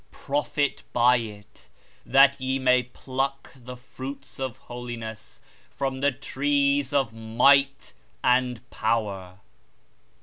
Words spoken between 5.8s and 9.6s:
the Trees of Might and Power.